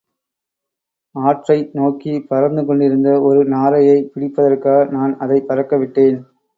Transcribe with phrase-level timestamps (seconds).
[1.15, 6.19] ஆற்றை நோக்கிப் பறந்து கொண்டிருந்த ஒரு நாரையைப் பிடிப்பதற்காக நான் அதைப் பறக்கவிட்டேன்.